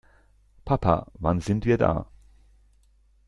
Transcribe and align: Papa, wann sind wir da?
Papa, 0.65 1.11
wann 1.19 1.41
sind 1.41 1.65
wir 1.67 1.77
da? 1.77 2.07